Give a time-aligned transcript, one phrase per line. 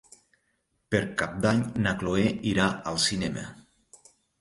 [0.95, 3.49] Per Cap d'Any na Cloè irà al cinema.